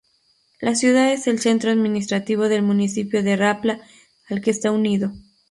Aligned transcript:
La 0.59 0.73
ciudad 0.73 1.13
es 1.13 1.27
el 1.27 1.37
centro 1.39 1.69
administrativo 1.69 2.49
del 2.49 2.63
municipio 2.63 3.21
de 3.21 3.35
Rapla, 3.35 3.81
al 4.29 4.41
que 4.41 4.49
está 4.49 4.71
unido. 4.71 5.11